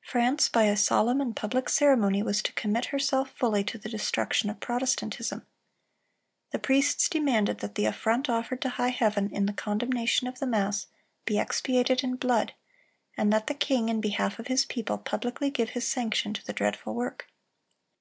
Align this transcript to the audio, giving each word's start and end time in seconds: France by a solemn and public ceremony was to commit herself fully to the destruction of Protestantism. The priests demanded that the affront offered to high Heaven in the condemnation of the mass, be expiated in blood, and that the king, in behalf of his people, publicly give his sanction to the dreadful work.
France 0.00 0.48
by 0.48 0.62
a 0.62 0.76
solemn 0.76 1.20
and 1.20 1.34
public 1.34 1.68
ceremony 1.68 2.22
was 2.22 2.40
to 2.40 2.52
commit 2.52 2.84
herself 2.94 3.32
fully 3.32 3.64
to 3.64 3.76
the 3.76 3.88
destruction 3.88 4.48
of 4.48 4.60
Protestantism. 4.60 5.44
The 6.52 6.60
priests 6.60 7.08
demanded 7.08 7.58
that 7.58 7.74
the 7.74 7.86
affront 7.86 8.30
offered 8.30 8.62
to 8.62 8.68
high 8.68 8.90
Heaven 8.90 9.28
in 9.34 9.46
the 9.46 9.52
condemnation 9.52 10.28
of 10.28 10.38
the 10.38 10.46
mass, 10.46 10.86
be 11.24 11.40
expiated 11.40 12.04
in 12.04 12.14
blood, 12.14 12.54
and 13.16 13.32
that 13.32 13.48
the 13.48 13.54
king, 13.54 13.88
in 13.88 14.00
behalf 14.00 14.38
of 14.38 14.46
his 14.46 14.64
people, 14.64 14.98
publicly 14.98 15.50
give 15.50 15.70
his 15.70 15.84
sanction 15.88 16.32
to 16.34 16.46
the 16.46 16.52
dreadful 16.52 16.94
work. 16.94 17.26